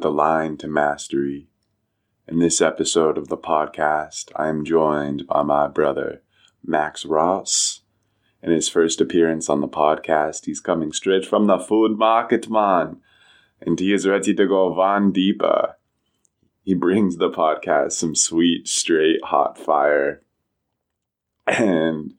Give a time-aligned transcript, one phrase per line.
[0.00, 1.48] The Line to Mastery.
[2.26, 6.22] In this episode of the podcast, I am joined by my brother,
[6.64, 7.82] Max Ross.
[8.42, 13.02] In his first appearance on the podcast, he's coming straight from the food market, man,
[13.60, 15.76] and he is ready to go Van deeper.
[16.62, 20.22] He brings the podcast some sweet, straight, hot fire.
[21.46, 22.14] And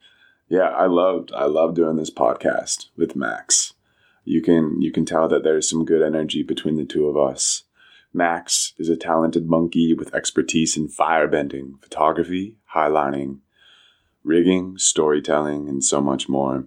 [0.48, 3.74] yeah, I loved I love doing this podcast with Max.
[4.24, 7.64] You can you can tell that there's some good energy between the two of us.
[8.14, 13.38] Max is a talented monkey with expertise in firebending, photography, highlining,
[14.22, 16.66] rigging, storytelling, and so much more.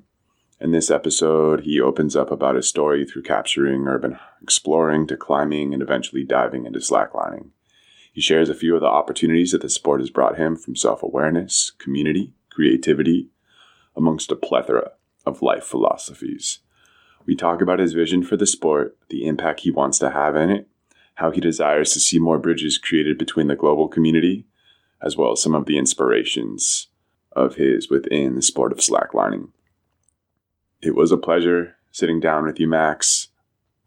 [0.59, 5.73] In this episode, he opens up about his story through capturing urban exploring to climbing
[5.73, 7.49] and eventually diving into slacklining.
[8.11, 11.03] He shares a few of the opportunities that the sport has brought him from self
[11.03, 13.29] awareness, community, creativity,
[13.95, 14.91] amongst a plethora
[15.25, 16.59] of life philosophies.
[17.25, 20.49] We talk about his vision for the sport, the impact he wants to have in
[20.49, 20.69] it,
[21.15, 24.45] how he desires to see more bridges created between the global community,
[25.01, 26.87] as well as some of the inspirations
[27.31, 29.49] of his within the sport of slacklining.
[30.81, 33.29] It was a pleasure sitting down with you, Max,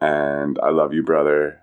[0.00, 1.60] and I love you, brother.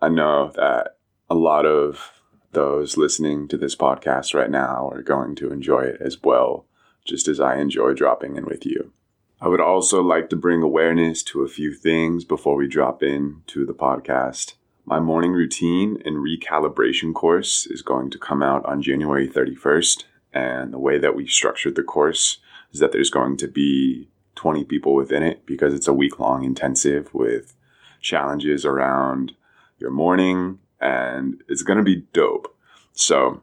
[0.00, 0.96] I know that
[1.30, 2.12] a lot of
[2.52, 6.66] those listening to this podcast right now are going to enjoy it as well,
[7.04, 8.92] just as I enjoy dropping in with you.
[9.40, 13.42] I would also like to bring awareness to a few things before we drop in
[13.48, 14.54] to the podcast.
[14.88, 20.04] My morning routine and recalibration course is going to come out on January 31st.
[20.32, 22.38] And the way that we structured the course
[22.72, 26.42] is that there's going to be 20 people within it because it's a week long
[26.42, 27.54] intensive with
[28.00, 29.32] challenges around
[29.76, 32.56] your morning, and it's going to be dope.
[32.94, 33.42] So,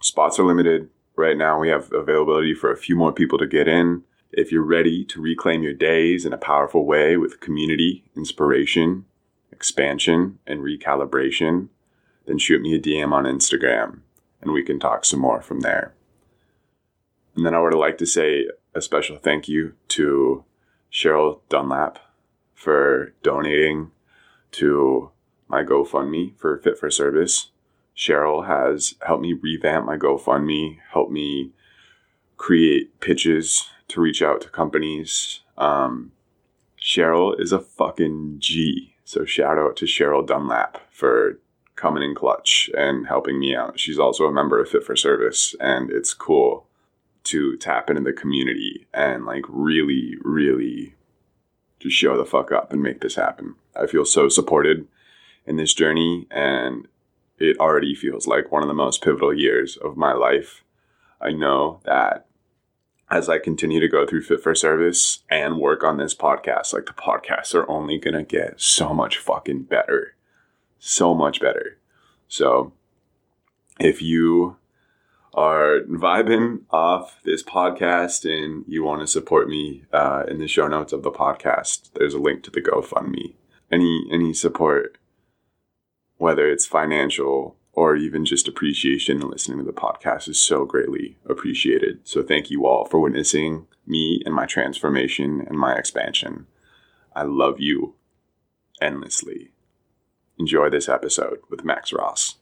[0.00, 0.88] spots are limited.
[1.14, 4.02] Right now, we have availability for a few more people to get in.
[4.32, 9.04] If you're ready to reclaim your days in a powerful way with community, inspiration,
[9.56, 11.68] expansion, and recalibration,
[12.26, 14.00] then shoot me a DM on Instagram
[14.40, 15.94] and we can talk some more from there.
[17.34, 20.44] And then I would like to say a special thank you to
[20.92, 21.98] Sheryl Dunlap
[22.54, 23.90] for donating
[24.52, 25.10] to
[25.48, 27.50] my GoFundMe for Fit for Service.
[27.96, 31.52] Sheryl has helped me revamp my GoFundMe, helped me
[32.36, 35.40] create pitches to reach out to companies.
[35.58, 36.12] Um,
[36.80, 38.95] Sheryl is a fucking G.
[39.06, 41.38] So shout out to Sheryl Dunlap for
[41.76, 43.78] coming in clutch and helping me out.
[43.78, 46.66] She's also a member of Fit for Service, and it's cool
[47.24, 50.96] to tap into the community and like really, really
[51.78, 53.54] just show the fuck up and make this happen.
[53.80, 54.88] I feel so supported
[55.46, 56.88] in this journey, and
[57.38, 60.64] it already feels like one of the most pivotal years of my life.
[61.20, 62.25] I know that
[63.10, 66.86] as I continue to go through Fit for Service and work on this podcast, like
[66.86, 70.14] the podcasts are only going to get so much fucking better.
[70.78, 71.78] So much better.
[72.28, 72.72] So
[73.78, 74.56] if you
[75.34, 80.66] are vibing off this podcast and you want to support me uh, in the show
[80.66, 83.34] notes of the podcast, there's a link to the GoFundMe.
[83.70, 84.96] Any any support,
[86.16, 91.18] whether it's financial or even just appreciation and listening to the podcast is so greatly
[91.28, 92.00] appreciated.
[92.04, 96.46] So thank you all for witnessing me and my transformation and my expansion.
[97.14, 97.94] I love you
[98.80, 99.52] endlessly.
[100.38, 102.36] Enjoy this episode with Max Ross.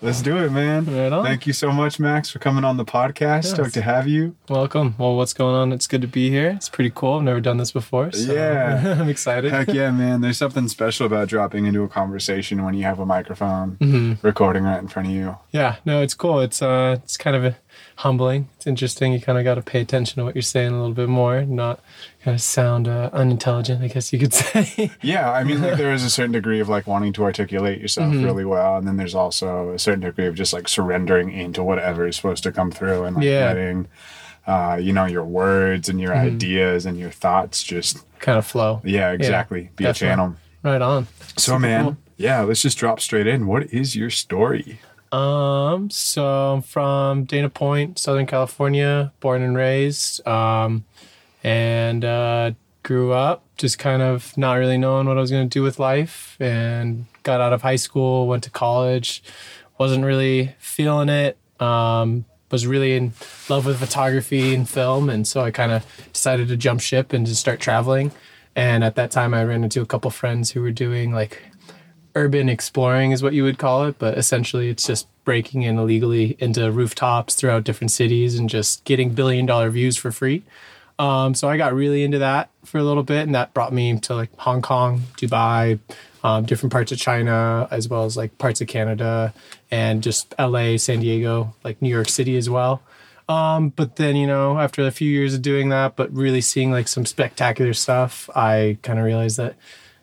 [0.00, 0.84] Let's do it, man.
[0.86, 1.24] Right on.
[1.24, 3.42] Thank you so much, Max, for coming on the podcast.
[3.42, 3.50] Yes.
[3.50, 4.36] Stoked to have you.
[4.48, 4.94] Welcome.
[4.96, 5.72] Well, what's going on?
[5.72, 6.50] It's good to be here.
[6.50, 7.14] It's pretty cool.
[7.16, 8.12] I've never done this before.
[8.12, 8.96] So Yeah.
[9.00, 9.50] I'm excited.
[9.50, 10.20] Heck yeah, man.
[10.20, 14.22] There's something special about dropping into a conversation when you have a microphone Mhm.
[14.22, 15.36] recording right in front of you.
[15.50, 16.38] Yeah, no, it's cool.
[16.40, 17.56] It's uh it's kind of a
[17.96, 18.48] humbling.
[18.56, 19.12] It's interesting.
[19.12, 21.44] You kind of got to pay attention to what you're saying a little bit more,
[21.44, 21.80] not
[22.22, 24.90] kind of sound uh, unintelligent, I guess you could say.
[25.02, 28.12] Yeah, I mean, like there is a certain degree of like wanting to articulate yourself
[28.14, 28.24] Mhm.
[28.24, 32.06] really well, and then there's also a certain degree of just like surrendering into whatever
[32.06, 33.46] is supposed to come through and like Yeah.
[33.46, 33.86] letting,
[34.46, 36.34] uh, you know, your words and your Mhm.
[36.34, 38.80] ideas and your thoughts just, kind of flow.
[38.84, 40.34] yeah, exactly, be a channel.
[40.62, 41.06] Right on.
[41.36, 41.96] So, man, cool.
[42.16, 43.46] yeah, let's just drop straight in.
[43.46, 44.80] What is your story?
[45.12, 50.26] Um, so I'm from Dana Point, Southern California, born and raised.
[50.26, 50.84] Um,
[51.44, 52.52] and uh,
[52.82, 55.78] grew up just kind of not really knowing what I was going to do with
[55.78, 59.22] life and got out of high school, went to college,
[59.78, 61.36] wasn't really feeling it.
[61.60, 63.12] Um, was really in
[63.48, 65.10] love with photography and film.
[65.10, 68.10] And so I kind of decided to jump ship and just start traveling.
[68.56, 71.42] And at that time, I ran into a couple friends who were doing like
[72.18, 76.36] urban exploring is what you would call it, but essentially it's just breaking in illegally
[76.40, 80.42] into rooftops throughout different cities and just getting billion dollar views for free.
[80.98, 83.98] Um, so I got really into that for a little bit, and that brought me
[84.00, 85.78] to like Hong Kong, Dubai,
[86.24, 89.32] um, different parts of China, as well as like parts of Canada
[89.70, 92.82] and just LA, San Diego, like New York City as well.
[93.28, 96.72] Um, but then, you know, after a few years of doing that, but really seeing
[96.72, 99.54] like some spectacular stuff, I kind of realized that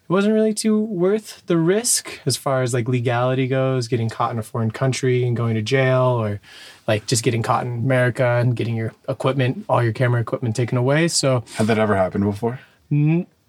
[0.07, 4.31] it wasn't really too worth the risk as far as like legality goes, getting caught
[4.31, 6.39] in a foreign country and going to jail, or
[6.87, 10.77] like just getting caught in America and getting your equipment, all your camera equipment taken
[10.77, 11.07] away.
[11.07, 12.59] So Had that ever happened before?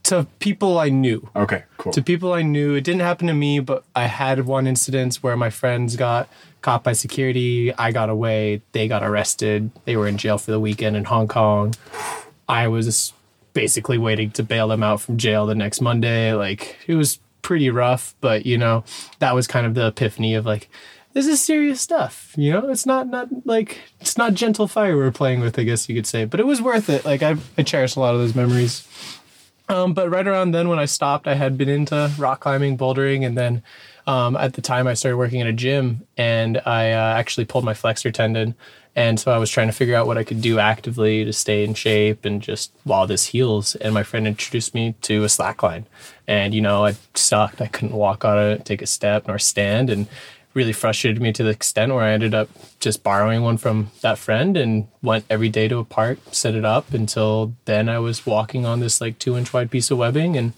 [0.05, 1.93] to people I knew, Okay, cool.
[1.93, 2.75] to people I knew.
[2.75, 6.29] It didn't happen to me, but I had one incident where my friends got
[6.63, 7.75] caught by security.
[7.75, 8.63] I got away.
[8.73, 9.71] They got arrested.
[9.85, 11.75] They were in jail for the weekend in Hong Kong.
[12.49, 13.13] I was
[13.57, 16.35] basically waiting to bail them out from jail the next Monday.
[16.35, 18.85] Like it was pretty rough, but you know,
[19.19, 20.69] that was kind of the epiphany of like,
[21.15, 22.35] this is serious stuff.
[22.37, 25.89] You know, it's not not like it's not gentle fire we're playing with, I guess
[25.89, 26.27] you could say.
[26.27, 27.07] But it was worth it.
[27.07, 28.87] Like I I cherish a lot of those memories.
[29.71, 33.27] Um, but right around then, when I stopped, I had been into rock climbing, bouldering,
[33.27, 33.63] and then
[34.07, 37.65] um, at the time I started working at a gym, and I uh, actually pulled
[37.65, 38.55] my flexor tendon,
[38.97, 41.63] and so I was trying to figure out what I could do actively to stay
[41.63, 43.75] in shape and just while this heals.
[43.77, 45.85] And my friend introduced me to a slackline,
[46.27, 47.61] and you know I sucked.
[47.61, 50.09] I couldn't walk on it, take a step, nor stand, and
[50.55, 52.49] really frustrated me to the extent where I ended up
[52.81, 56.65] just borrowing one from that friend and went every day to a park, set it
[56.65, 60.35] up until then I was walking on this like two inch wide piece of webbing.
[60.39, 60.55] And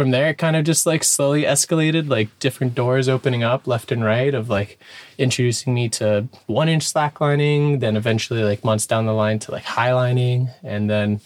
[0.00, 3.92] from there, it kind of just like slowly escalated, like different doors opening up left
[3.92, 4.78] and right of like
[5.18, 9.64] introducing me to one inch slacklining, then eventually like months down the line to like
[9.64, 10.48] highlining.
[10.62, 11.20] And then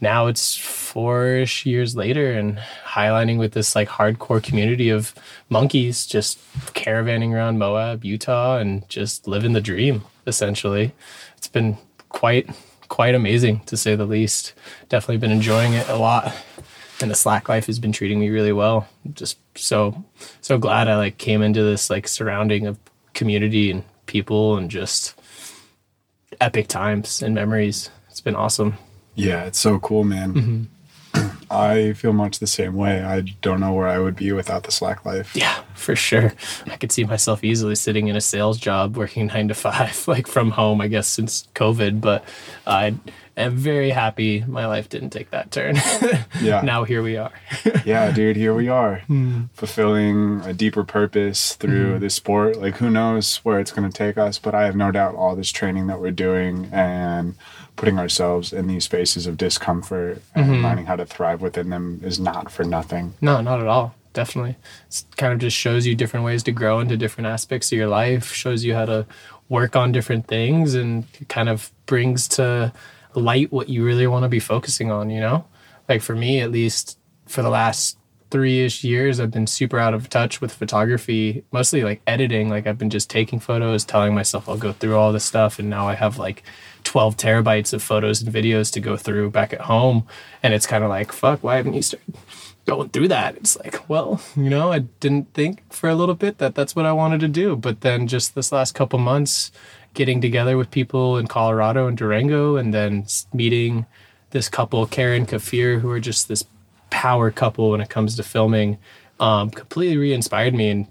[0.00, 5.14] now it's four-ish years later and highlining with this like hardcore community of
[5.48, 6.40] monkeys just
[6.74, 10.92] caravanning around moab utah and just living the dream essentially
[11.36, 11.78] it's been
[12.08, 12.50] quite
[12.88, 14.54] quite amazing to say the least
[14.88, 16.34] definitely been enjoying it a lot
[17.00, 20.04] and the slack life has been treating me really well just so
[20.40, 22.78] so glad i like came into this like surrounding of
[23.14, 25.14] community and people and just
[26.40, 28.74] epic times and memories it's been awesome
[29.14, 30.32] Yeah, it's so cool, man.
[30.32, 31.42] Mm-hmm.
[31.50, 33.02] I feel much the same way.
[33.02, 35.34] I don't know where I would be without the slack life.
[35.34, 36.32] Yeah, for sure.
[36.70, 40.28] I could see myself easily sitting in a sales job, working nine to five, like
[40.28, 42.00] from home, I guess, since COVID.
[42.00, 42.22] But
[42.64, 42.94] I
[43.42, 45.76] am very happy my life didn't take that turn.
[46.40, 46.60] Yeah.
[46.60, 47.32] now here we are.
[47.84, 49.44] yeah, dude, here we are, Hmm.
[49.54, 52.56] fulfilling a deeper purpose through this sport.
[52.60, 54.38] Like, who knows where it's going to take us?
[54.38, 57.34] But I have no doubt all this training that we're doing and
[57.76, 60.64] putting ourselves in these spaces of discomfort and Mm-hmm.
[60.64, 63.14] learning how to thrive within them is not for nothing.
[63.20, 63.94] No, not at all.
[64.14, 64.56] Definitely.
[64.90, 67.88] It kind of just shows you different ways to grow into different aspects of your
[67.88, 69.06] life, shows you how to
[69.48, 72.72] work on different things, and kind of brings to
[73.14, 75.46] light what you really want to be focusing on, you know?
[75.88, 77.98] Like for me, at least for the last
[78.30, 82.48] three ish years, I've been super out of touch with photography, mostly like editing.
[82.48, 85.58] Like I've been just taking photos, telling myself I'll go through all this stuff.
[85.58, 86.42] And now I have like
[86.84, 90.06] 12 terabytes of photos and videos to go through back at home.
[90.42, 92.14] And it's kind of like, fuck, why haven't you started
[92.66, 93.36] going through that?
[93.36, 96.86] It's like, well, you know, I didn't think for a little bit that that's what
[96.86, 97.56] I wanted to do.
[97.56, 99.50] But then just this last couple months,
[99.98, 103.84] getting together with people in Colorado and Durango, and then meeting
[104.30, 106.44] this couple, Karen Kafir, who are just this
[106.88, 108.78] power couple when it comes to filming,
[109.18, 110.70] um, completely re-inspired me.
[110.70, 110.86] And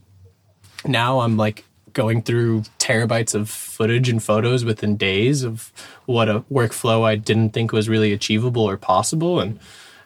[0.86, 5.72] now I'm like going through terabytes of footage and photos within days of
[6.06, 9.40] what a workflow I didn't think was really achievable or possible.
[9.40, 9.58] And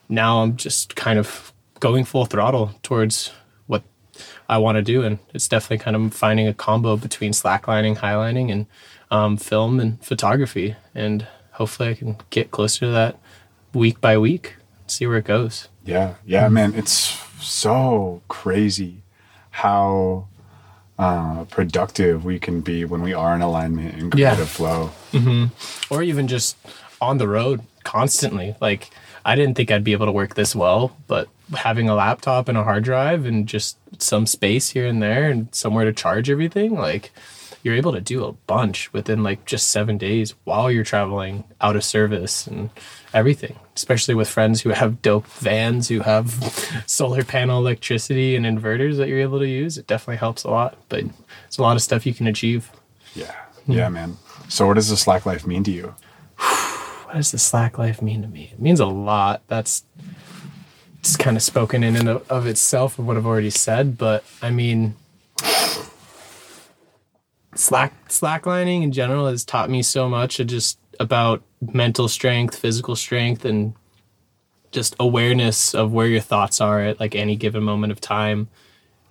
[0.09, 3.31] now I'm just kind of going full throttle towards
[3.65, 3.81] what
[4.47, 5.01] I want to do.
[5.01, 8.67] And it's definitely kind of finding a combo between slacklining, highlining, and
[9.11, 10.75] um, film and photography.
[10.95, 13.19] And hopefully I can get closer to that
[13.73, 14.55] week by week,
[14.87, 15.67] see where it goes.
[15.85, 16.73] Yeah, yeah, man.
[16.75, 19.03] It's so crazy
[19.51, 20.27] how
[20.97, 24.29] uh, productive we can be when we are in alignment and Yeah.
[24.35, 24.91] creative flow.
[25.89, 26.55] or even just
[27.01, 28.55] on the road constantly.
[28.61, 28.91] Like
[29.25, 32.57] I didn't think I'd be able to work this well, but having a laptop and
[32.57, 36.75] a hard drive and just some space here and there and somewhere to charge everything,
[36.75, 37.11] like
[37.63, 41.75] you're able to do a bunch within like just seven days while you're traveling out
[41.75, 42.69] of service and
[43.13, 43.57] everything.
[43.75, 49.07] Especially with friends who have dope vans, who have solar panel electricity and inverters that
[49.07, 49.77] you're able to use.
[49.77, 50.77] It definitely helps a lot.
[50.89, 51.05] But
[51.47, 52.71] it's a lot of stuff you can achieve.
[53.13, 53.35] Yeah,
[53.67, 54.17] yeah, man.
[54.49, 55.95] So, what does the slack life mean to you?
[56.37, 58.51] what does the slack life mean to me?
[58.53, 59.43] It means a lot.
[59.47, 59.83] That's
[61.01, 63.97] just kind of spoken in and of of itself of what I've already said.
[63.97, 64.95] But I mean,
[67.55, 73.45] slack slacklining in general has taught me so much just about mental strength, physical strength,
[73.45, 73.73] and
[74.71, 78.47] just awareness of where your thoughts are at like any given moment of time.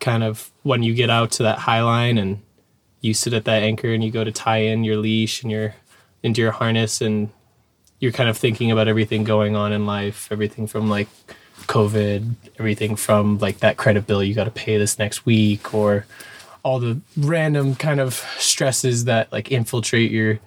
[0.01, 2.41] kind of when you get out to that high line and
[3.01, 5.75] you sit at that anchor and you go to tie in your leash and your
[6.23, 7.31] into your harness and
[7.99, 11.09] you're kind of thinking about everything going on in life, everything from like
[11.67, 16.07] COVID, everything from like that credit bill you got to pay this next week, or
[16.63, 20.41] all the random kind of stresses that like infiltrate your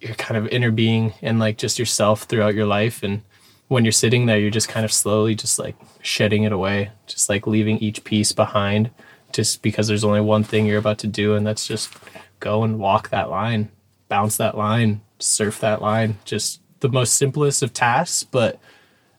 [0.00, 3.02] your kind of inner being and like just yourself throughout your life.
[3.02, 3.22] And
[3.68, 7.28] when you're sitting there, you're just kind of slowly just like shedding it away, just
[7.28, 8.90] like leaving each piece behind,
[9.32, 11.92] just because there's only one thing you're about to do, and that's just
[12.40, 13.70] go and walk that line,
[14.08, 16.18] bounce that line, surf that line.
[16.24, 18.58] Just the most simplest of tasks, but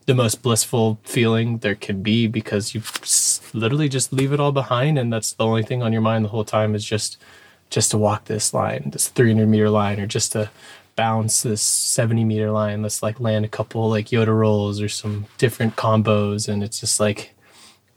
[0.05, 2.81] the most blissful feeling there can be because you
[3.53, 6.29] literally just leave it all behind and that's the only thing on your mind the
[6.29, 7.17] whole time is just
[7.69, 10.49] just to walk this line this 300 meter line or just to
[10.95, 15.25] bounce this 70 meter line let's like land a couple like yoda rolls or some
[15.37, 16.47] different combos.
[16.47, 17.33] And it's just like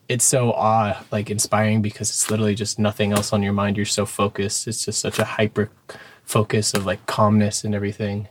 [0.09, 3.77] it's so awe like inspiring because it's literally just nothing else on your mind.
[3.77, 4.69] You're so focused.
[4.69, 5.71] It's just such a hyper
[6.25, 8.29] focus of like calmness and everything.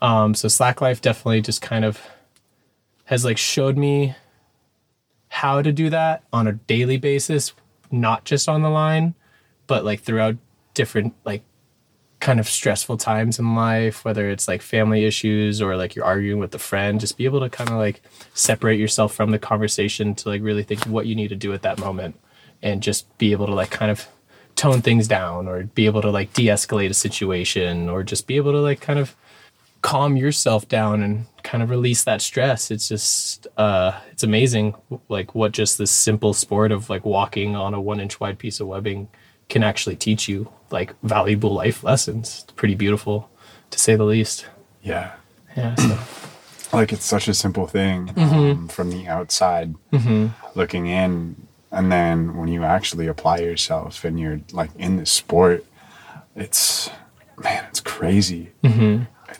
[0.00, 2.00] Um so slack life definitely just kind of
[3.04, 4.14] has like showed me
[5.28, 7.52] how to do that on a daily basis,
[7.90, 9.14] not just on the line,
[9.66, 10.36] but like throughout
[10.74, 11.42] different like
[12.20, 16.38] kind of stressful times in life, whether it's like family issues or like you're arguing
[16.38, 18.00] with a friend, just be able to kind of like
[18.32, 21.62] separate yourself from the conversation to like really think what you need to do at
[21.62, 22.18] that moment
[22.62, 24.08] and just be able to like kind of
[24.56, 28.52] tone things down or be able to like de-escalate a situation or just be able
[28.52, 29.14] to like kind of
[29.84, 32.70] calm yourself down and kind of release that stress.
[32.70, 34.74] It's just uh it's amazing
[35.10, 38.60] like what just this simple sport of like walking on a one inch wide piece
[38.60, 39.08] of webbing
[39.50, 42.40] can actually teach you like valuable life lessons.
[42.44, 43.28] It's pretty beautiful
[43.70, 44.46] to say the least.
[44.82, 45.12] Yeah.
[45.56, 45.74] Yeah.
[45.76, 45.98] So.
[46.72, 48.34] Like it's such a simple thing Mm-hmm.
[48.34, 49.74] um, from the outside
[50.56, 51.46] looking in.
[51.70, 55.64] And then when you actually apply yourself and you're like in the sport,
[56.34, 56.90] it's,
[57.38, 58.50] man, it's crazy.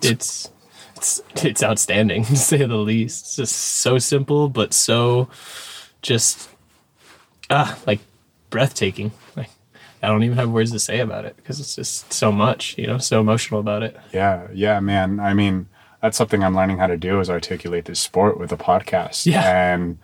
[0.02, 0.50] It's
[0.96, 3.24] it's it's outstanding to say the least.
[3.24, 5.28] It's just so simple, but so
[6.02, 6.48] just
[7.50, 8.00] ah like
[8.50, 9.12] breathtaking.
[9.36, 9.50] Like
[10.02, 12.86] I don't even have words to say about it because it's just so much, you
[12.86, 13.96] know, so emotional about it.
[14.12, 15.20] Yeah, yeah, man.
[15.20, 15.68] I mean,
[16.00, 19.26] that's something I'm learning how to do is articulate this sport with a podcast.
[19.26, 19.74] Yeah.
[19.74, 19.98] And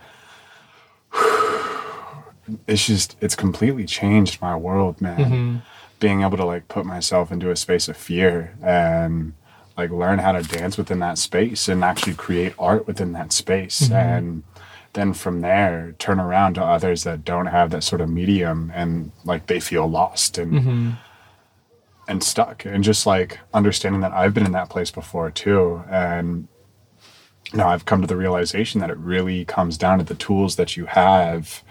[2.67, 5.63] it's just it's completely changed my world, man.
[5.99, 9.35] Being able to like put myself into a space of fear and
[9.81, 13.81] like learn how to dance within that space and actually create art within that space.
[13.81, 13.95] Mm-hmm.
[13.95, 14.43] And
[14.93, 19.13] then from there turn around to others that don't have that sort of medium and
[19.25, 20.91] like they feel lost and mm-hmm.
[22.09, 22.65] and stuck.
[22.65, 25.83] And just like understanding that I've been in that place before too.
[25.89, 26.49] And
[27.55, 30.77] now I've come to the realization that it really comes down to the tools that
[30.77, 31.65] you have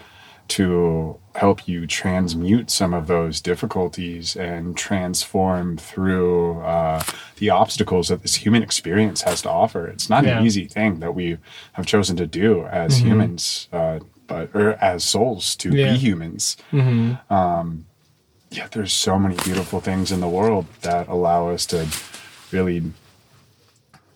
[0.50, 7.02] to help you transmute some of those difficulties and transform through uh,
[7.36, 9.86] the obstacles that this human experience has to offer.
[9.86, 10.38] It's not Yeah.
[10.38, 11.38] an easy thing that we
[11.74, 15.92] have chosen to do as humans, uh, but or as souls to Yeah.
[15.92, 16.56] be humans.
[17.30, 17.86] Um,
[18.50, 21.86] yeah, there's so many beautiful things in the world that allow us to
[22.50, 22.82] really,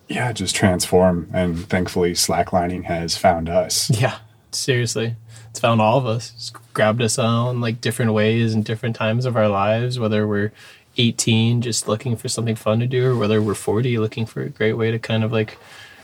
[0.09, 1.29] yeah, just transform.
[1.33, 3.89] And thankfully, slacklining has found us.
[3.91, 4.17] Yeah,
[4.59, 5.17] seriously.
[5.51, 6.33] It's found all of us.
[6.35, 10.53] It's grabbed us on like different ways and different times of our lives, whether we're
[10.97, 14.49] 18 just looking for something fun to do or whether we're 40 looking for a
[14.49, 15.59] great way to kind of like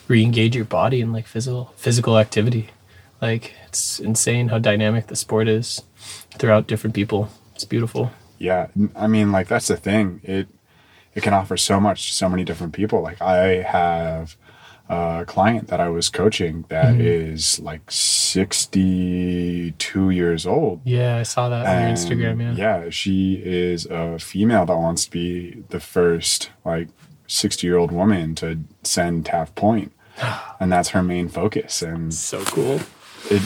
[0.08, 2.70] re-engage your body in like physical physical activity.
[3.20, 5.82] Like it's insane how dynamic the sport is
[6.38, 7.28] throughout different people.
[7.54, 8.10] It's beautiful.
[8.38, 10.20] Yeah, i mean, like that's the thing.
[10.24, 10.48] It
[11.14, 13.02] it can offer so much to so many different people.
[13.02, 14.36] Like I have
[14.90, 17.00] a client that I was coaching that mm-hmm.
[17.00, 20.80] is like 62 years old.
[20.84, 22.54] Yeah, I saw that on your Instagram, yeah.
[22.82, 26.88] Yeah, she is a female that wants to be the first like
[27.28, 29.92] 60 year old woman to send Taft Point.
[30.60, 31.80] And that's her main focus.
[31.80, 32.80] And So cool.
[33.30, 33.40] it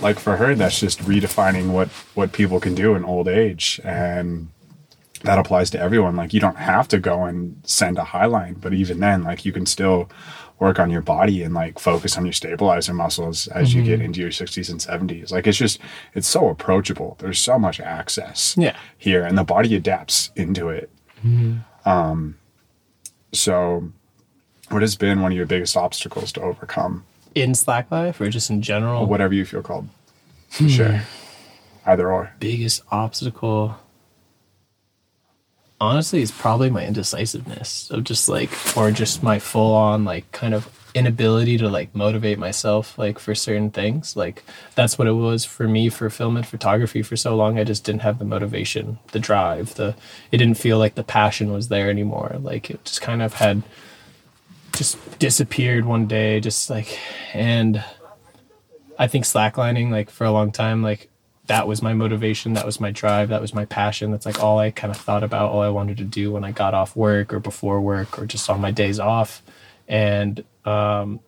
[0.00, 4.48] like for her that's just redefining what what people can do in old age and
[5.22, 8.54] that applies to everyone like you don't have to go and send a high line
[8.54, 10.08] but even then like you can still
[10.58, 14.06] work on your body and like focus on your stabilizer muscles as you get mm-hmm.
[14.06, 14.80] into your 60s and
[15.10, 15.78] 70s like it's just
[16.14, 18.76] it's so approachable there's so much access Yeah.
[18.96, 20.90] here and the body adapts into it
[21.26, 21.56] mm-hmm.
[21.88, 22.36] um
[23.32, 23.90] so
[24.70, 28.48] what has been one of your biggest obstacles to overcome In Slack Life or just
[28.48, 29.06] in general?
[29.06, 29.88] whatever you feel called.
[30.52, 30.68] Hmm.
[30.68, 31.00] Sure.
[31.84, 32.32] Either or.
[32.40, 33.76] biggest obstacle
[35.80, 40.54] honestly is probably my indecisiveness of just like or just my full on like kind
[40.54, 44.16] of inability to like motivate myself like for certain things.
[44.16, 44.44] Like
[44.76, 47.58] that's what it was for me for film and photography for so long.
[47.58, 49.96] I just didn't have the motivation the drive the
[50.30, 52.36] it didn't feel like the passion was there anymore.
[52.40, 53.62] Like it just kind of had
[54.74, 56.98] just disappeared one day just like
[57.32, 57.82] and
[58.98, 61.08] i think slacklining like for a long time like
[61.46, 64.10] that was my motivation that was my drive that was my passion.
[64.10, 66.52] That's like all i kind of thought about all i wanted to do when i
[66.52, 69.42] got off work or before work or just on my days off.
[69.86, 71.20] And um,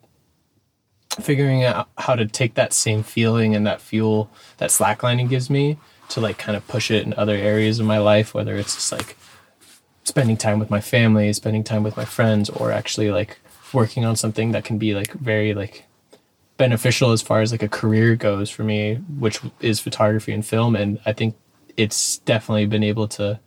[1.20, 5.78] figuring out how to take that same feeling and that fuel that slacklining gives me
[6.08, 8.92] to like kind of push it in other areas of my life, whether it's just
[8.92, 9.16] like
[10.04, 13.38] spending time with my family, spending time with my friends, or actually like
[13.72, 15.84] working on something that can be like very like
[16.56, 20.74] beneficial as far as like a career goes for me, which is photography and film.
[20.76, 21.36] And I think
[21.76, 23.38] it's definitely been able to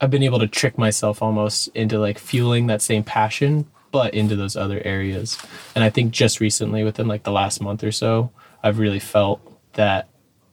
[0.00, 4.36] I've been able to trick myself almost into like fueling that same passion, but into
[4.36, 5.38] those other areas.
[5.74, 8.30] And I think just recently, within like the last month or so,
[8.62, 9.40] I've really felt
[9.72, 10.08] that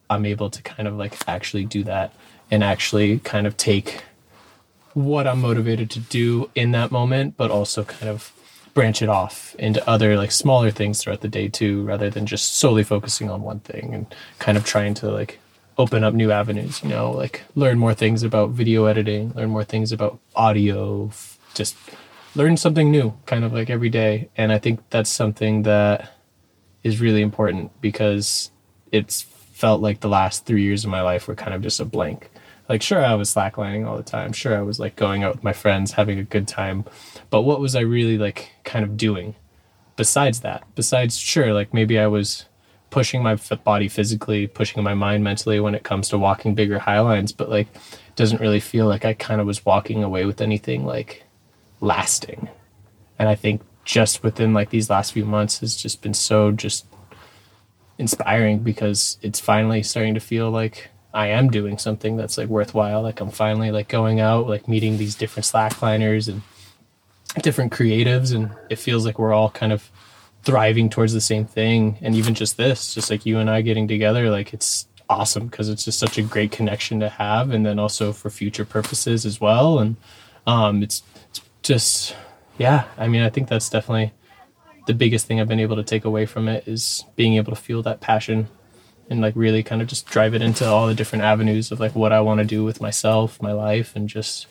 [0.10, 2.13] I'm able to kind of like actually do that
[2.50, 4.03] and actually kind of take
[4.94, 8.32] what I'm motivated to do in that moment, but also kind of
[8.75, 12.58] branch it off into other like smaller things throughout the day too, rather than just
[12.58, 15.39] solely focusing on one thing and kind of trying to like
[15.77, 19.63] open up new avenues, you know, like learn more things about video editing, learn more
[19.63, 21.10] things about audio,
[21.53, 21.75] just
[22.36, 24.29] learn something new kind of like every day.
[24.38, 26.12] And I think that's something that
[26.84, 28.52] is really important because
[28.91, 31.86] it's felt like the last three years of my life were kind of just a
[31.86, 32.30] blank.
[32.67, 34.34] Like, sure, I was slacklining all the time.
[34.34, 36.86] Sure, I was like going out with my friends, having a good time.
[37.30, 39.36] But what was I really like kind of doing
[39.95, 40.63] besides that?
[40.75, 42.45] Besides, sure, like maybe I was
[42.89, 46.99] pushing my body physically, pushing my mind mentally when it comes to walking bigger high
[46.99, 47.67] lines, but like
[48.15, 51.25] doesn't really feel like I kind of was walking away with anything like
[51.82, 52.47] lasting.
[53.19, 56.86] And I think just within like these last few months has just been so just
[57.97, 63.01] inspiring because it's finally starting to feel like I am doing something that's like worthwhile.
[63.01, 66.41] Like I'm finally like going out, like meeting these different slackliners and
[67.41, 69.89] different creatives and it feels like we're all kind of
[70.43, 73.88] thriving towards the same thing and even just this just like you and i getting
[73.88, 77.80] together like it's awesome because it's just such a great connection to have and then
[77.80, 79.95] also for future purposes as well and
[80.47, 82.15] um it's, it's just
[82.58, 84.13] yeah i mean i think that's definitely
[84.88, 87.62] the biggest thing i've been able to take away from it is being able to
[87.62, 88.47] feel that passion
[89.10, 91.96] and like really kind of just drive it into all the different avenues of like
[91.96, 94.48] what i want to do with myself my life and just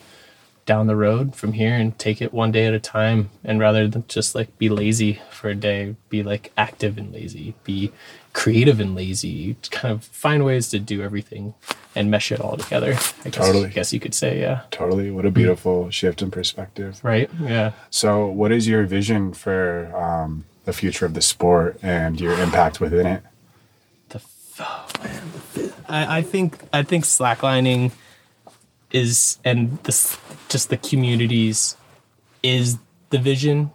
[0.67, 3.87] down the road from here and take it one day at a time and rather
[3.87, 7.93] than just like be lazy for a day be like active and lazy be
[8.33, 11.53] creative and lazy kind of find ways to do everything
[11.95, 12.93] and mesh it all together
[13.25, 13.67] i guess, Totally.
[13.67, 15.11] I guess you could say yeah Totally.
[15.11, 16.99] What a beautiful shift in perspective.
[17.03, 22.19] right yeah So, what is your vision for um, the future of the sport and
[22.19, 23.23] your impact within it?
[24.61, 27.93] Oh man I, I think I think slacklining
[28.91, 31.77] is and this just the communities
[32.43, 32.79] is
[33.11, 33.71] the vision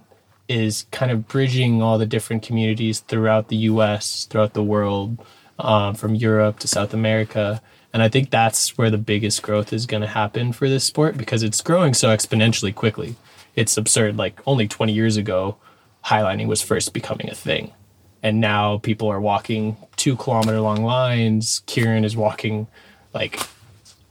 [0.47, 4.25] is kind of bridging all the different communities throughout the U.S.
[4.25, 5.23] throughout the world
[5.59, 7.61] um, from Europe to South America
[7.91, 11.17] and I think that's where the biggest growth is going to happen for this sport
[11.17, 13.15] because it's growing so exponentially quickly.
[13.55, 14.15] It's absurd.
[14.15, 15.57] Like only 20 years ago,
[16.05, 17.73] highlining was first becoming a thing
[18.21, 21.61] and now people are walking two kilometer long lines.
[21.65, 22.67] Kieran is walking
[23.13, 23.39] like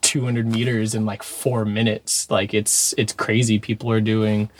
[0.02, 2.30] 200 meters in like four minutes.
[2.30, 3.58] Like it's it's crazy.
[3.58, 4.50] People are doing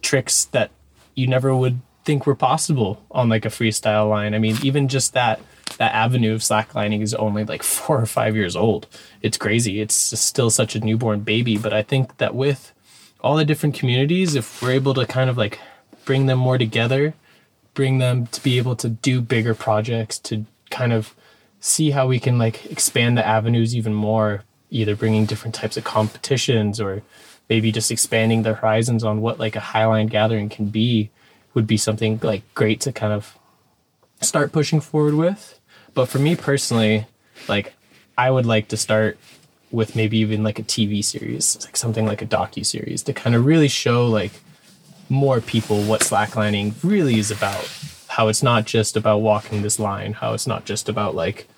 [0.00, 0.70] tricks that
[1.14, 4.34] you never would think were possible on like a freestyle line.
[4.34, 5.40] I mean, even just that
[5.76, 8.86] that avenue of slacklining is only like four or five years old.
[9.20, 9.80] It's crazy.
[9.80, 11.58] It's still such a newborn baby.
[11.58, 12.72] But I think that with
[13.20, 15.60] all the different communities, if we're able to kind of like
[16.06, 17.12] bring them more together
[17.74, 20.44] bring them to be able to do bigger projects to
[20.80, 21.14] kind of
[21.60, 25.84] see how we can like expand the avenues even more either bringing different types of
[25.84, 27.02] competitions or
[27.50, 31.10] maybe just expanding the horizons on what like a highline gathering can be
[31.52, 33.36] would be something like great to kind of
[34.22, 35.60] start pushing forward with
[35.92, 37.06] but for me personally
[37.46, 37.74] like
[38.16, 39.18] i would like to start
[39.70, 43.36] with maybe even like a tv series like something like a docu series to kind
[43.36, 44.32] of really show like
[45.10, 47.68] more people what slacklining really is about.
[48.20, 51.48] How it's not just about walking this line, how it's not just about like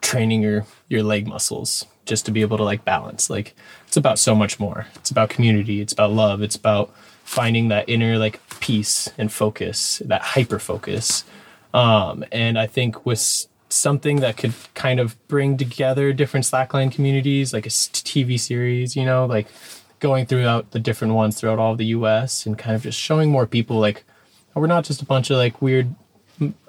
[0.00, 3.28] training your your leg muscles just to be able to like balance.
[3.28, 3.54] Like
[3.86, 4.86] it's about so much more.
[4.94, 6.90] It's about community, it's about love, it's about
[7.22, 11.24] finding that inner like peace and focus, that hyper focus.
[11.74, 17.52] Um and I think with something that could kind of bring together different slackline communities
[17.52, 19.48] like a TV series, you know, like
[20.00, 22.46] going throughout the different ones throughout all of the U.S.
[22.46, 24.06] and kind of just showing more people like
[24.54, 25.94] we're not just a bunch of like weird.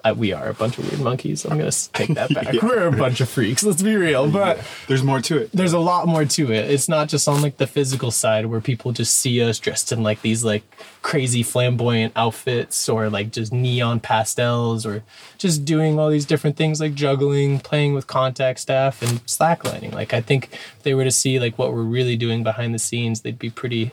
[0.04, 1.44] Uh, we are a bunch of weird monkeys.
[1.44, 2.44] I'm gonna take that back.
[2.54, 2.60] Yeah.
[2.64, 3.64] We're a bunch of freaks.
[3.64, 5.50] Let's be real, but There's more to it.
[5.52, 6.70] there's a lot more to it.
[6.70, 10.02] It's not just on like the physical side where people just see us dressed in
[10.04, 10.62] like these like
[11.02, 15.02] crazy flamboyant outfits or like just neon pastels or
[15.38, 19.92] just doing all these different things like juggling, playing with contact staff and slacklining.
[19.92, 22.78] Like I think if they were to see like what we're really doing behind the
[22.78, 23.90] scenes, they'd be pretty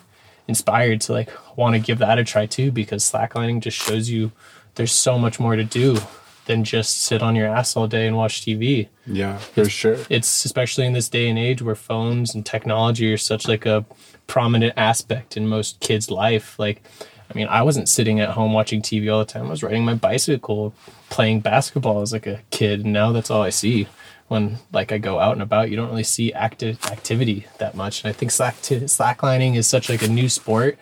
[0.48, 4.32] inspired to like want to give that a try too because slacklining just shows you
[4.76, 5.98] there's so much more to do
[6.46, 9.98] than just sit on your ass all day and watch TV Yeah, for sure.
[10.10, 13.86] it's especially in this day and age where phones and technology are such like a
[14.28, 16.82] prominent aspect in most kids life like
[17.30, 19.46] i mean i wasn't sitting at home watching tv all the time.
[19.48, 20.74] I was riding my bicycle
[21.10, 23.88] playing basketball as like a kid and now that's all i see
[24.32, 28.04] when like i go out and about you don't really see active activity that much.
[28.04, 30.78] And i think slack slacklining is such like a new sport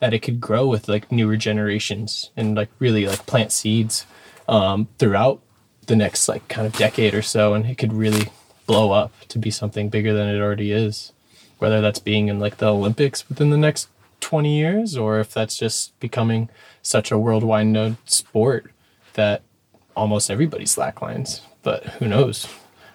[0.00, 4.06] that it could grow with like newer generations and like really like plant seeds
[4.48, 5.42] um, throughout
[5.86, 7.54] the next like kind of decade or so.
[7.54, 8.28] And it could really
[8.66, 11.12] blow up to be something bigger than it already is
[11.58, 13.88] whether that's being in like the olympics within the next
[14.20, 16.50] 20 years or if that's just becoming
[16.82, 18.70] such a worldwide known sport
[19.14, 19.42] that
[19.96, 21.40] almost everybody slacklines.
[21.62, 22.46] But who knows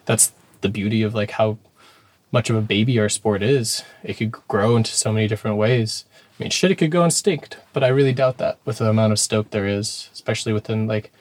[0.05, 1.57] that's the beauty of like how
[2.31, 3.83] much of a baby our sport is.
[4.03, 6.05] It could grow into so many different ways.
[6.39, 9.13] I mean shit it could go extinct but i really doubt that with the amount
[9.13, 11.11] of stoke there is especially within like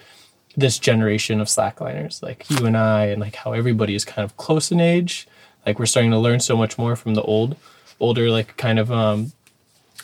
[0.57, 4.37] this generation of slackliners like you and i and like how everybody is kind of
[4.38, 5.29] close in age.
[5.66, 7.57] Like we're starting to learn so much more from the old
[7.99, 9.33] older like kind of um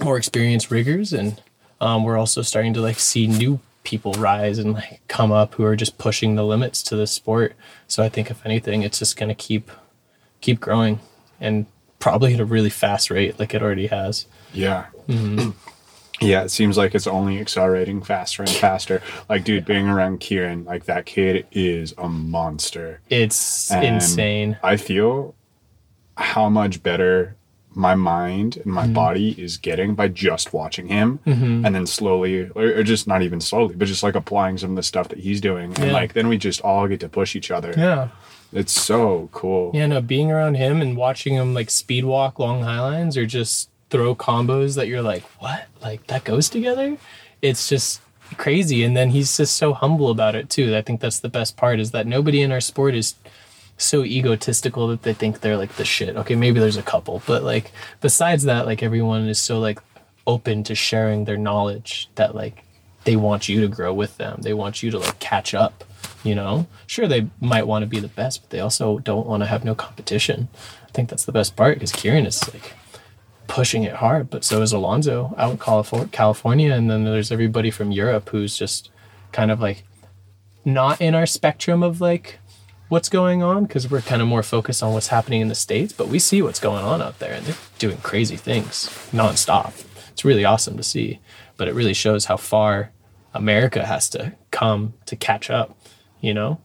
[0.02, 1.40] more experienced riggers and
[1.80, 5.64] um, we're also starting to like see new people rise and like come up who
[5.64, 7.54] are just pushing the limits to this sport
[7.86, 9.70] so i think if anything it's just going to keep
[10.40, 10.98] keep growing
[11.40, 11.66] and
[12.00, 14.86] probably at a really fast rate like it already has Yeah.
[15.08, 15.50] Mm-hmm.
[16.18, 19.02] Yeah, it seems like it's only accelerating faster and faster.
[19.28, 23.02] Like, dude, being around Kieran, like that kid is a monster.
[23.10, 25.34] it's And insane I feel
[26.16, 27.36] how much better
[27.76, 28.92] my mind and my Mm-hmm.
[28.94, 33.74] body is getting by just watching him and then slowly or, just not even slowly
[33.76, 36.38] but just like applying some of the stuff that he's doing and like then we
[36.38, 38.08] just all get to push each other yeah
[38.52, 42.62] it's so cool Yeah, no, being around him and watching him like speed walk long
[42.62, 45.66] highlines or just throw combos that you're like, what?
[45.82, 46.96] Like that goes together?
[47.42, 48.00] It's just
[48.38, 48.84] crazy.
[48.84, 50.74] And then he's just so humble about it too.
[50.76, 53.14] I think that's the best part is that nobody in our sport is
[53.78, 56.16] so egotistical that they think they're like the shit.
[56.16, 59.80] Okay, maybe there's a couple, but like besides that, like everyone is so like
[60.26, 62.64] open to sharing their knowledge that like
[63.04, 64.40] they want you to grow with them.
[64.42, 65.84] They want you to like catch up,
[66.24, 66.66] you know?
[66.86, 69.64] Sure they might want to be the best, but they also don't want to have
[69.64, 70.48] no competition.
[70.88, 72.74] I think that's the best part because Kieran is like
[73.46, 77.92] pushing it hard, but so is Alonso out in California and then there's everybody from
[77.92, 78.90] Europe who's just
[79.30, 79.84] kind of like
[80.64, 82.40] not in our spectrum of like
[82.88, 85.92] what's going on because we're kind of more focused on what's happening in the states
[85.92, 89.84] but we see what's going on out there and they're doing crazy things nonstop.
[90.10, 91.18] It's really awesome to see
[91.56, 92.92] but it really shows how far
[93.34, 95.76] america has to come to catch up
[96.20, 96.60] you know?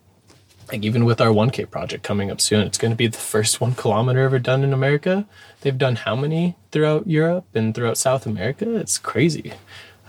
[0.71, 3.59] Like even with our 1k project coming up soon it's going to be the first
[3.59, 5.27] one kilometer ever done in america.
[5.61, 8.75] They've done how many throughout europe and throughout south america?
[8.75, 9.53] It's crazy.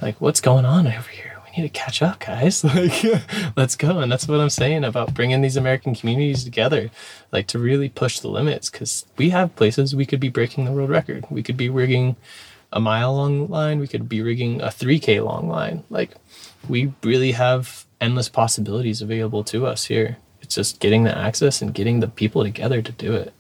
[0.03, 2.65] Like what's going on over here need to catch up guys.
[2.73, 3.05] Like
[3.57, 3.99] let's go.
[3.99, 6.91] And that's what i'm saying about bringing these american communities together
[7.31, 10.73] like to really push the limits because we have places we could be breaking the
[10.73, 11.27] world record.
[11.31, 12.17] We could be rigging
[12.73, 13.79] a mile long line.
[13.79, 15.85] We could be rigging a 3k long line.
[15.91, 16.13] Like
[16.69, 20.17] we really have endless possibilities available to us here.
[20.41, 23.33] It's just getting the access and getting the people together to do it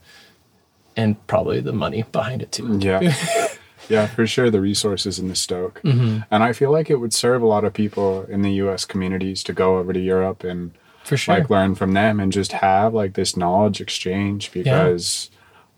[0.96, 2.78] and probably the money behind it too.
[2.78, 3.14] Yeah.
[3.88, 4.50] yeah, for sure.
[4.50, 5.80] The resources in the Stoke.
[5.82, 6.20] Mm-hmm.
[6.30, 9.42] And I feel like it would serve a lot of people in the US communities
[9.44, 10.72] to go over to Europe and
[11.04, 15.30] for sure like learn from them and just have like this knowledge exchange because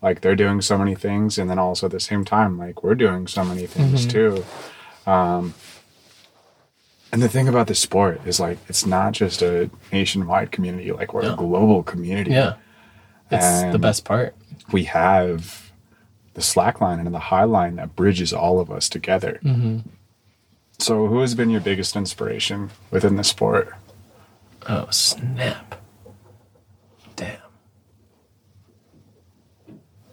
[0.03, 2.93] like they're doing so many things and then also at the same time like we're
[2.93, 4.09] doing so many things Mm-hmm.
[5.05, 5.11] too.
[5.11, 5.53] Um
[7.11, 11.13] and the thing about the sport is like it's not just a nationwide community, like
[11.13, 12.31] we're a global community.
[12.31, 12.55] yeah
[13.31, 14.35] it's the best part
[14.71, 15.64] we have
[16.35, 19.39] the slack line and the high line that bridges all of us together.
[19.43, 19.79] Mm-hmm.
[20.77, 23.73] So, who has been your biggest inspiration within the sport?
[24.67, 25.81] Oh, snap.
[27.15, 27.37] Damn.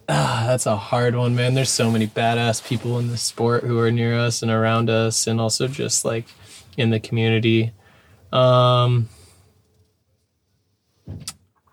[0.09, 1.55] Ah, that's a hard one, man.
[1.55, 5.27] There's so many badass people in the sport who are near us and around us,
[5.27, 6.27] and also just like
[6.77, 7.73] in the community.
[8.33, 9.09] Um,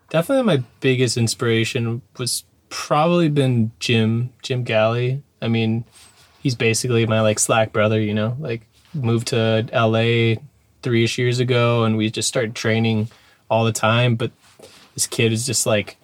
[0.10, 5.22] definitely my biggest inspiration was probably been Jim, Jim Galley.
[5.42, 5.86] I mean,
[6.42, 8.62] he's basically my like slack brother, you know, like
[8.94, 10.42] moved to LA
[10.82, 13.10] three ish years ago and we just started training
[13.50, 14.16] all the time.
[14.16, 14.32] But
[14.94, 15.98] this kid is just like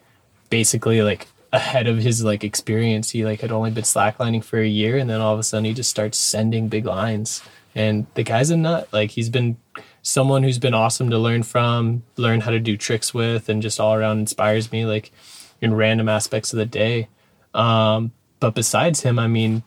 [0.49, 3.11] basically like ahead of his like experience.
[3.11, 5.65] He like had only been slacklining for a year and then all of a sudden
[5.65, 7.41] he just starts sending big lines.
[7.73, 8.87] And the guy's a nut.
[8.91, 9.57] Like he's been
[10.01, 13.79] someone who's been awesome to learn from, learn how to do tricks with, and just
[13.79, 15.11] all around inspires me like
[15.61, 17.07] in random aspects of the day.
[17.53, 19.63] Um, but besides him, I mean,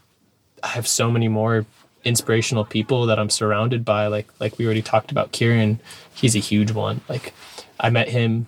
[0.63, 1.67] I have so many more
[2.05, 4.07] inspirational people that I'm surrounded by.
[4.07, 5.81] Like like we already talked about Kieran,
[6.15, 7.01] he's a huge one.
[7.09, 7.33] Like
[7.81, 8.47] I met him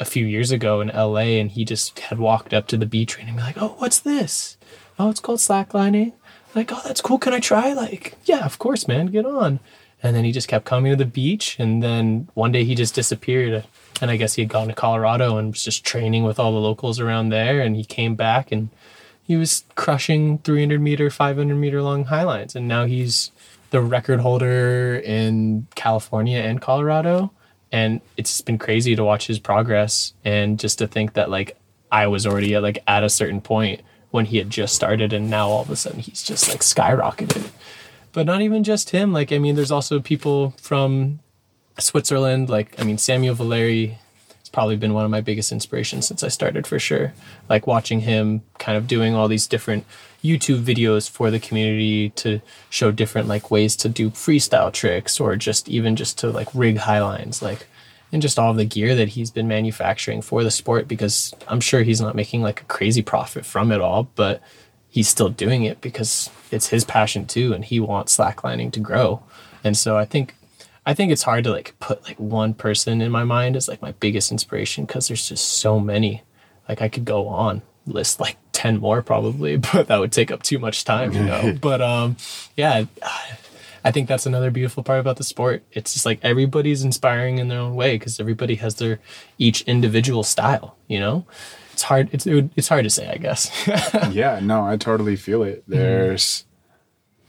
[0.00, 3.18] a few years ago in LA and he just had walked up to the beach
[3.18, 4.56] and be like, Oh, what's this?
[4.98, 6.12] Oh, it's called slacklining.
[6.54, 7.18] Like, oh, that's cool.
[7.18, 7.72] Can I try?
[7.72, 9.58] Like, yeah, of course, man, get on.
[10.02, 11.56] And then he just kept coming to the beach.
[11.58, 13.64] And then one day he just disappeared.
[14.00, 16.58] And I guess he had gone to Colorado and was just training with all the
[16.58, 17.60] locals around there.
[17.60, 18.70] And he came back and
[19.22, 22.56] he was crushing 300 meter, 500 meter long highlines.
[22.56, 23.30] And now he's
[23.70, 27.32] the record holder in California and Colorado.
[27.70, 31.56] And it's been crazy to watch his progress and just to think that like
[31.90, 35.30] I was already at, like at a certain point when he had just started and
[35.30, 37.50] now all of a sudden he's just like skyrocketed
[38.12, 39.12] but not even just him.
[39.12, 41.20] Like, I mean, there's also people from
[41.78, 42.48] Switzerland.
[42.48, 43.96] Like, I mean, Samuel Volery
[44.38, 47.14] has probably been one of my biggest inspirations since I started for sure.
[47.48, 49.84] Like, watching him kind of doing all these different
[50.22, 55.34] YouTube videos for the community to show different like ways to do freestyle tricks or
[55.34, 57.42] just even just to like rig highlines.
[57.42, 57.66] Like,
[58.12, 61.82] and just all the gear that he's been manufacturing for the sport because I'm sure
[61.82, 64.42] he's not making like a crazy profit from it all, but
[64.92, 69.22] he's still doing it because it's his passion too and he wants slacklining to grow.
[69.64, 70.34] And so i think
[70.84, 73.80] i think it's hard to like put like one person in my mind as like
[73.80, 76.22] my biggest inspiration because there's just so many.
[76.68, 80.42] Like i could go on list like 10 more probably but that would take up
[80.42, 81.56] too much time you know?
[81.60, 82.16] But um
[82.56, 82.84] yeah
[83.84, 85.64] i think that's another beautiful part about the sport.
[85.72, 89.00] It's just like everybody's inspiring in their own way because everybody has their
[89.38, 91.24] each individual style you know
[91.82, 92.08] it's hard.
[92.12, 93.50] It's it would, it's hard to say, I guess.
[94.12, 95.64] yeah, no, I totally feel it.
[95.66, 96.44] There's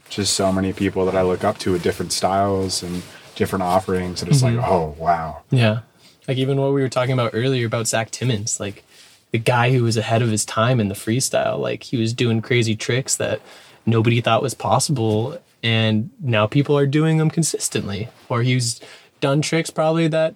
[0.06, 0.10] mm.
[0.10, 3.02] just so many people that I look up to with different styles and
[3.34, 4.58] different offerings, and it's mm-hmm.
[4.58, 5.42] like, oh wow.
[5.50, 5.80] Yeah,
[6.28, 8.84] like even what we were talking about earlier about Zach Timmons, like
[9.32, 11.58] the guy who was ahead of his time in the freestyle.
[11.58, 13.40] Like he was doing crazy tricks that
[13.84, 18.08] nobody thought was possible, and now people are doing them consistently.
[18.28, 18.80] Or he's
[19.20, 20.34] done tricks probably that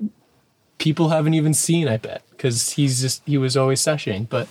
[0.79, 1.87] people haven't even seen.
[1.87, 4.29] I bet because he's just he was always sessioning.
[4.29, 4.49] But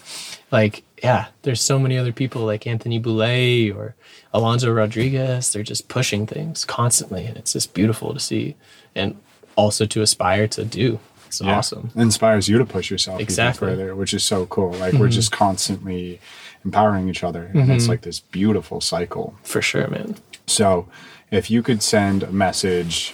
[0.52, 3.96] like, yeah, there's so many other people like Anthony Boulay or
[4.34, 5.52] Alonso Rodriguez.
[5.52, 8.56] They're just pushing things constantly, and it's just beautiful to see,
[8.94, 9.18] and
[9.56, 11.00] also to aspire to do.
[11.26, 11.58] It's yeah.
[11.58, 11.92] awesome.
[11.96, 14.72] It inspires you to push yourself exactly further, which is so cool.
[14.74, 15.00] Like mm-hmm.
[15.00, 16.20] we're just constantly
[16.64, 17.72] empowering each other, and mm-hmm.
[17.72, 19.36] it's like this beautiful cycle.
[19.44, 20.18] For sure, man.
[20.46, 20.88] So,
[21.32, 23.14] if you could send a message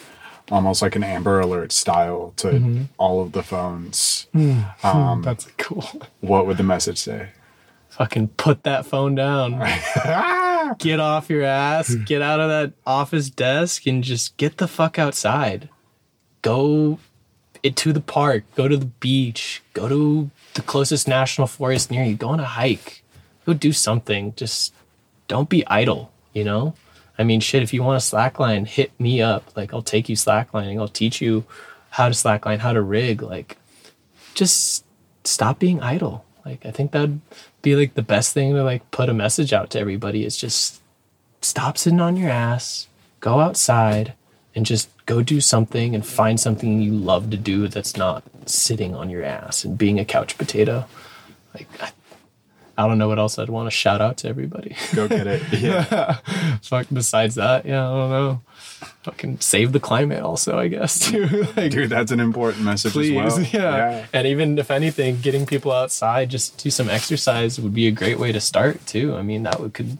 [0.51, 2.83] almost like an Amber Alert style to mm-hmm.
[2.97, 4.27] all of the phones.
[4.33, 4.83] Mm.
[4.83, 5.85] Um, That's cool.
[6.21, 7.29] What would the message say?
[7.89, 9.51] Fucking put that phone down.
[10.79, 11.93] get off your ass.
[11.93, 15.69] Get out of that office desk and just get the fuck outside.
[16.41, 16.99] Go
[17.61, 18.43] it to the park.
[18.55, 19.61] Go to the beach.
[19.73, 22.15] Go to the closest national forest near you.
[22.15, 23.03] Go on a hike.
[23.45, 24.33] Go do something.
[24.35, 24.73] Just
[25.27, 26.11] don't be idle.
[26.33, 26.73] You know.
[27.17, 29.55] I mean, shit, if you want to slackline, hit me up.
[29.55, 30.79] Like, I'll take you slacklining.
[30.79, 31.45] I'll teach you
[31.91, 33.21] how to slackline, how to rig.
[33.21, 33.57] Like,
[34.33, 34.83] just
[35.23, 36.25] stop being idle.
[36.45, 37.21] Like, I think that'd
[37.61, 40.81] be like the best thing to like put a message out to everybody is just
[41.41, 42.87] stop sitting on your ass,
[43.19, 44.13] go outside,
[44.55, 48.93] and just go do something and find something you love to do that's not sitting
[48.93, 50.85] on your ass and being a couch potato.
[51.53, 51.91] Like, I
[52.77, 54.75] I don't know what else I'd want to shout out to everybody.
[54.95, 55.43] Go get it.
[55.53, 56.17] Yeah.
[56.61, 56.87] Fuck.
[56.91, 58.41] Besides that, yeah, I don't know.
[59.03, 61.25] Fucking save the climate, also, I guess too.
[61.55, 63.45] like, Dude, that's an important message please, as well.
[63.51, 63.75] Yeah.
[63.75, 64.05] yeah.
[64.11, 67.91] And even if anything, getting people outside just to do some exercise would be a
[67.91, 69.15] great way to start too.
[69.15, 69.99] I mean, that would could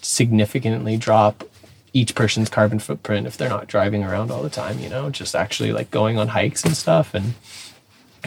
[0.00, 1.44] significantly drop
[1.92, 4.78] each person's carbon footprint if they're not driving around all the time.
[4.78, 7.34] You know, just actually like going on hikes and stuff and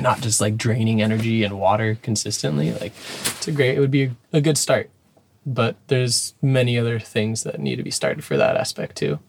[0.02, 2.94] not just like draining energy and water consistently like
[3.26, 4.90] it's a great it would be a, a good start.
[5.46, 9.20] But there's many other things that need to be started for that aspect too.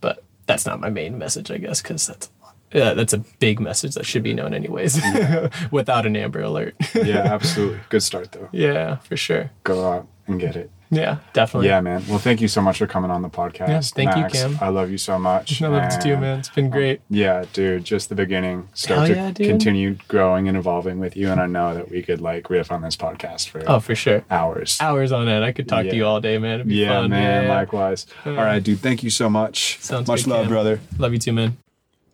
[0.00, 2.30] But that's not my main message i guess because that's
[2.72, 5.00] yeah, that's a big message that should be known anyways
[5.70, 6.74] without an amber alert.
[6.94, 7.78] Yeah absolutely.
[7.88, 8.48] Good start though.
[8.52, 9.52] Yeah for sure.
[9.62, 11.68] Go out and get it Yeah, definitely.
[11.68, 12.02] Yeah, man.
[12.08, 13.68] Well, thank you so much for coming on the podcast.
[13.68, 14.34] Yeah, thank you, Max.
[14.34, 14.58] Cam.
[14.60, 15.60] I love you so much.
[15.62, 16.38] I love it too, man.
[16.38, 17.00] It's been great.
[17.10, 18.68] Yeah, dude, just the beginning.
[18.74, 19.48] Start Hell to yeah, dude.
[19.48, 21.28] continue growing and evolving with you.
[21.30, 24.24] And I know that we could like riff on this podcast for Oh, for sure.
[24.30, 24.78] hours.
[24.80, 25.44] Hours on end.
[25.44, 25.90] I could talk Yeah.
[25.90, 26.54] to you all day, man.
[26.56, 27.10] It'd be Yeah, fun.
[27.10, 27.22] man.
[27.44, 27.54] Yeah, yeah.
[27.56, 28.06] Likewise.
[28.24, 28.78] All right, dude.
[28.80, 29.78] Thank you so much.
[29.80, 30.48] Sounds much good, love, Cam.
[30.50, 30.80] brother.
[30.98, 31.56] Love you too, man.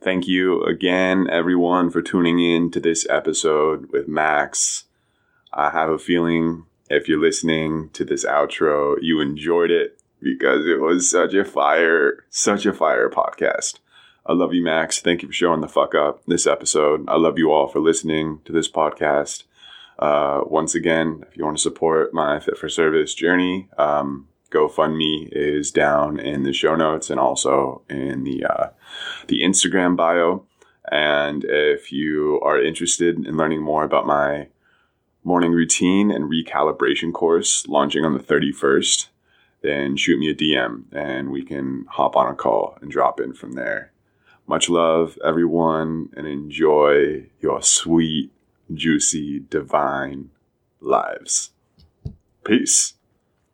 [0.00, 4.84] Thank you again, everyone, for tuning in to this episode with Max.
[5.52, 10.78] I have a feeling if you're listening to this outro, you enjoyed it because it
[10.78, 13.78] was such a fire, such a fire podcast.
[14.26, 15.00] I love you, Max.
[15.00, 17.08] Thank you for showing the fuck up this episode.
[17.08, 19.44] I love you all for listening to this podcast.
[19.98, 25.28] Uh, once again, if you want to support my Fit for Service journey, um, GoFundMe
[25.32, 28.66] is down in the show notes and also in the uh,
[29.28, 30.44] the Instagram bio.
[30.90, 34.48] And if you are interested in learning more about my
[35.24, 39.08] morning routine and recalibration course launching on the 31st,
[39.62, 43.32] then shoot me a DM and we can hop on a call and drop in
[43.32, 43.92] from there.
[44.46, 48.30] Much love, everyone, and enjoy your sweet,
[48.74, 50.30] juicy, divine
[50.80, 51.50] lives.
[52.44, 52.94] Peace.